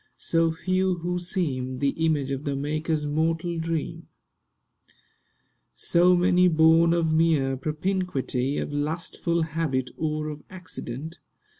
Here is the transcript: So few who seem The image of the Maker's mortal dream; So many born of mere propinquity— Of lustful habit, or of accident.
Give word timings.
So 0.17 0.51
few 0.51 0.95
who 0.95 1.19
seem 1.19 1.77
The 1.77 1.89
image 1.89 2.31
of 2.31 2.43
the 2.43 2.55
Maker's 2.55 3.05
mortal 3.05 3.59
dream; 3.59 4.07
So 5.75 6.15
many 6.15 6.47
born 6.47 6.91
of 6.91 7.13
mere 7.13 7.55
propinquity— 7.55 8.57
Of 8.57 8.73
lustful 8.73 9.43
habit, 9.43 9.91
or 9.97 10.29
of 10.29 10.41
accident. 10.49 11.19